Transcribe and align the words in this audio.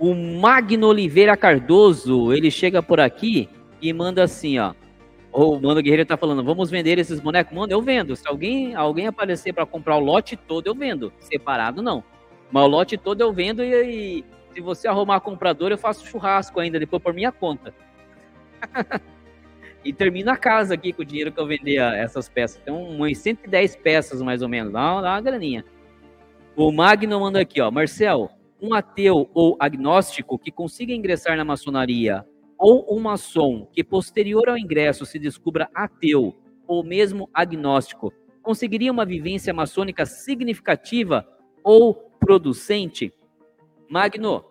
O 0.00 0.14
Magno 0.14 0.86
Oliveira 0.86 1.36
Cardoso, 1.36 2.32
ele 2.32 2.50
chega 2.50 2.82
por 2.82 2.98
aqui 2.98 3.50
e 3.82 3.92
manda 3.92 4.24
assim, 4.24 4.58
ó. 4.58 4.72
O 5.30 5.60
Mano 5.60 5.82
Guerreiro 5.82 6.06
tá 6.06 6.16
falando, 6.16 6.42
vamos 6.42 6.70
vender 6.70 6.98
esses 6.98 7.20
bonecos? 7.20 7.54
Mano, 7.54 7.70
eu 7.70 7.82
vendo. 7.82 8.16
Se 8.16 8.26
alguém, 8.26 8.74
alguém 8.74 9.06
aparecer 9.06 9.52
para 9.52 9.66
comprar 9.66 9.98
o 9.98 10.00
lote 10.00 10.36
todo, 10.36 10.66
eu 10.66 10.74
vendo. 10.74 11.12
Separado, 11.20 11.82
não. 11.82 12.02
Mas 12.50 12.64
o 12.64 12.66
lote 12.66 12.96
todo 12.96 13.20
eu 13.20 13.30
vendo 13.30 13.62
e, 13.62 14.20
e 14.20 14.24
se 14.54 14.60
você 14.62 14.88
arrumar 14.88 15.20
comprador, 15.20 15.70
eu 15.70 15.76
faço 15.76 16.06
churrasco 16.06 16.58
ainda, 16.58 16.80
depois 16.80 17.02
por 17.02 17.12
minha 17.12 17.30
conta. 17.30 17.74
e 19.84 19.92
termino 19.92 20.30
a 20.30 20.36
casa 20.36 20.72
aqui 20.72 20.94
com 20.94 21.02
o 21.02 21.04
dinheiro 21.04 21.30
que 21.30 21.38
eu 21.38 21.46
vender 21.46 21.76
essas 21.76 22.26
peças. 22.26 22.58
Tem 22.64 22.72
umas 22.72 23.18
110 23.18 23.76
peças, 23.76 24.22
mais 24.22 24.40
ou 24.40 24.48
menos. 24.48 24.72
Dá 24.72 24.94
uma, 24.94 25.02
dá 25.02 25.10
uma 25.10 25.20
graninha. 25.20 25.62
O 26.56 26.72
Magno 26.72 27.20
manda 27.20 27.38
aqui, 27.38 27.60
ó. 27.60 27.70
Marcel, 27.70 28.30
um 28.60 28.74
ateu 28.74 29.28
ou 29.34 29.56
agnóstico 29.58 30.38
que 30.38 30.50
consiga 30.50 30.92
ingressar 30.92 31.36
na 31.36 31.44
maçonaria 31.44 32.26
ou 32.58 32.86
um 32.94 33.00
maçom 33.00 33.66
que 33.72 33.82
posterior 33.82 34.48
ao 34.48 34.58
ingresso 34.58 35.06
se 35.06 35.18
descubra 35.18 35.70
ateu 35.74 36.36
ou 36.66 36.84
mesmo 36.84 37.28
agnóstico, 37.32 38.12
conseguiria 38.42 38.92
uma 38.92 39.04
vivência 39.04 39.52
maçônica 39.52 40.04
significativa 40.06 41.26
ou 41.64 41.94
producente? 42.20 43.12
Magno, 43.88 44.44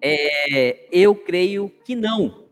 é, 0.00 0.88
eu 0.92 1.14
creio 1.14 1.70
que 1.84 1.96
não. 1.96 2.46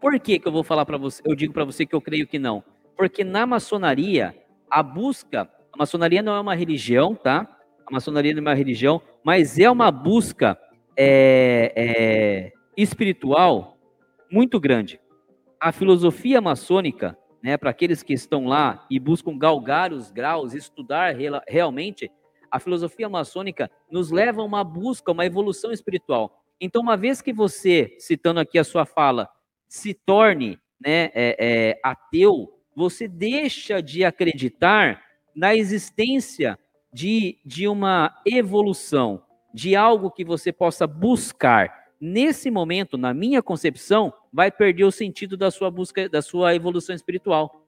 Por 0.00 0.18
que, 0.20 0.38
que 0.38 0.46
eu 0.46 0.52
vou 0.52 0.62
falar 0.62 0.84
para 0.84 0.98
você? 0.98 1.22
Eu 1.24 1.34
digo 1.34 1.52
para 1.52 1.64
você 1.64 1.86
que 1.86 1.94
eu 1.94 2.00
creio 2.00 2.26
que 2.26 2.38
não. 2.38 2.62
Porque 2.96 3.24
na 3.24 3.46
maçonaria, 3.46 4.36
a 4.70 4.82
busca, 4.82 5.48
a 5.72 5.76
maçonaria 5.78 6.22
não 6.22 6.34
é 6.34 6.40
uma 6.40 6.54
religião, 6.54 7.14
tá? 7.14 7.57
A 7.88 7.90
maçonaria 7.90 8.34
não 8.34 8.40
é 8.40 8.42
uma 8.42 8.54
religião, 8.54 9.00
mas 9.24 9.58
é 9.58 9.70
uma 9.70 9.90
busca 9.90 10.58
é, 10.94 11.72
é, 11.74 12.52
espiritual 12.76 13.78
muito 14.30 14.60
grande. 14.60 15.00
A 15.58 15.72
filosofia 15.72 16.38
maçônica, 16.38 17.16
né, 17.42 17.56
para 17.56 17.70
aqueles 17.70 18.02
que 18.02 18.12
estão 18.12 18.46
lá 18.46 18.86
e 18.90 19.00
buscam 19.00 19.38
galgar 19.38 19.90
os 19.90 20.10
graus, 20.10 20.52
estudar 20.52 21.16
realmente, 21.48 22.10
a 22.50 22.60
filosofia 22.60 23.08
maçônica 23.08 23.70
nos 23.90 24.10
leva 24.10 24.42
a 24.42 24.44
uma 24.44 24.62
busca, 24.62 25.10
uma 25.10 25.24
evolução 25.24 25.72
espiritual. 25.72 26.44
Então, 26.60 26.82
uma 26.82 26.96
vez 26.96 27.22
que 27.22 27.32
você, 27.32 27.96
citando 27.98 28.38
aqui 28.38 28.58
a 28.58 28.64
sua 28.64 28.84
fala, 28.84 29.30
se 29.66 29.94
torne 29.94 30.58
né, 30.78 31.10
é, 31.14 31.36
é, 31.38 31.80
ateu, 31.82 32.52
você 32.76 33.08
deixa 33.08 33.80
de 33.80 34.04
acreditar 34.04 35.02
na 35.34 35.56
existência 35.56 36.58
de, 36.92 37.38
de 37.44 37.68
uma 37.68 38.14
evolução, 38.26 39.22
de 39.52 39.76
algo 39.76 40.10
que 40.10 40.24
você 40.24 40.52
possa 40.52 40.86
buscar 40.86 41.88
nesse 42.00 42.50
momento, 42.50 42.96
na 42.96 43.12
minha 43.12 43.42
concepção, 43.42 44.12
vai 44.32 44.50
perder 44.50 44.84
o 44.84 44.92
sentido 44.92 45.36
da 45.36 45.50
sua 45.50 45.70
busca, 45.70 46.08
da 46.08 46.22
sua 46.22 46.54
evolução 46.54 46.94
espiritual, 46.94 47.66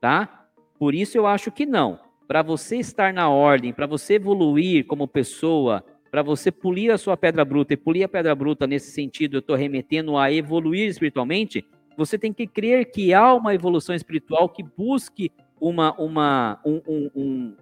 tá? 0.00 0.46
Por 0.78 0.94
isso 0.94 1.16
eu 1.16 1.26
acho 1.26 1.50
que 1.50 1.66
não. 1.66 1.98
Para 2.26 2.42
você 2.42 2.76
estar 2.76 3.12
na 3.12 3.28
ordem, 3.28 3.72
para 3.72 3.86
você 3.86 4.14
evoluir 4.14 4.86
como 4.86 5.06
pessoa, 5.06 5.84
para 6.10 6.22
você 6.22 6.50
polir 6.50 6.90
a 6.90 6.98
sua 6.98 7.16
pedra 7.16 7.44
bruta 7.44 7.74
e 7.74 7.76
polir 7.76 8.04
a 8.04 8.08
pedra 8.08 8.34
bruta 8.34 8.66
nesse 8.66 8.92
sentido, 8.92 9.36
eu 9.36 9.40
estou 9.40 9.56
remetendo 9.56 10.16
a 10.16 10.32
evoluir 10.32 10.88
espiritualmente. 10.88 11.64
Você 11.96 12.18
tem 12.18 12.32
que 12.32 12.46
crer 12.46 12.90
que 12.90 13.12
há 13.12 13.34
uma 13.34 13.54
evolução 13.54 13.94
espiritual 13.94 14.48
que 14.48 14.62
busque 14.62 15.30
uma, 15.60 15.92
uma, 16.00 16.60
um, 16.64 16.80
um, 16.86 17.10
um, 17.14 17.56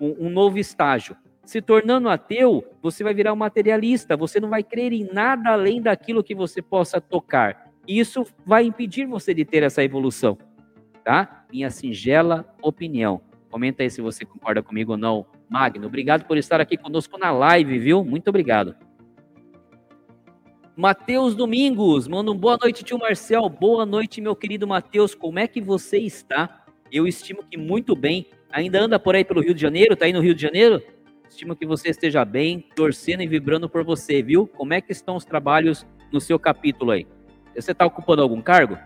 um 0.00 0.30
novo 0.30 0.58
estágio. 0.58 1.16
Se 1.44 1.62
tornando 1.62 2.08
ateu, 2.10 2.64
você 2.82 3.02
vai 3.02 3.14
virar 3.14 3.32
um 3.32 3.36
materialista, 3.36 4.16
você 4.16 4.38
não 4.38 4.50
vai 4.50 4.62
crer 4.62 4.92
em 4.92 5.08
nada 5.12 5.50
além 5.50 5.80
daquilo 5.80 6.22
que 6.22 6.34
você 6.34 6.60
possa 6.60 7.00
tocar. 7.00 7.72
Isso 7.86 8.26
vai 8.44 8.64
impedir 8.64 9.06
você 9.06 9.32
de 9.32 9.46
ter 9.46 9.62
essa 9.62 9.82
evolução, 9.82 10.36
tá? 11.02 11.46
Minha 11.50 11.70
singela 11.70 12.46
opinião. 12.60 13.22
Comenta 13.50 13.82
aí 13.82 13.90
se 13.90 14.02
você 14.02 14.26
concorda 14.26 14.62
comigo 14.62 14.92
ou 14.92 14.98
não. 14.98 15.24
Magno, 15.48 15.86
obrigado 15.86 16.26
por 16.26 16.36
estar 16.36 16.60
aqui 16.60 16.76
conosco 16.76 17.16
na 17.16 17.30
live, 17.30 17.78
viu? 17.78 18.04
Muito 18.04 18.28
obrigado. 18.28 18.76
Matheus 20.76 21.34
Domingos, 21.34 22.06
manda 22.06 22.30
um 22.30 22.36
boa 22.36 22.56
noite, 22.60 22.84
tio 22.84 22.98
Marcel. 22.98 23.48
Boa 23.48 23.86
noite, 23.86 24.20
meu 24.20 24.36
querido 24.36 24.68
Matheus. 24.68 25.14
Como 25.14 25.38
é 25.38 25.48
que 25.48 25.60
você 25.60 25.98
está? 25.98 26.66
Eu 26.92 27.06
estimo 27.06 27.42
que 27.42 27.56
muito 27.56 27.96
bem. 27.96 28.26
Ainda 28.50 28.80
anda 28.80 28.98
por 28.98 29.14
aí 29.14 29.24
pelo 29.24 29.42
Rio 29.42 29.54
de 29.54 29.60
Janeiro? 29.60 29.94
Tá 29.94 30.06
aí 30.06 30.12
no 30.12 30.20
Rio 30.20 30.34
de 30.34 30.42
Janeiro? 30.42 30.82
Estimo 31.28 31.54
que 31.54 31.66
você 31.66 31.90
esteja 31.90 32.24
bem, 32.24 32.64
torcendo 32.74 33.22
e 33.22 33.26
vibrando 33.26 33.68
por 33.68 33.84
você, 33.84 34.22
viu? 34.22 34.46
Como 34.46 34.72
é 34.72 34.80
que 34.80 34.92
estão 34.92 35.16
os 35.16 35.24
trabalhos 35.24 35.86
no 36.10 36.20
seu 36.20 36.38
capítulo 36.38 36.92
aí? 36.92 37.06
Você 37.54 37.72
está 37.72 37.84
ocupando 37.84 38.22
algum 38.22 38.40
cargo? 38.40 38.78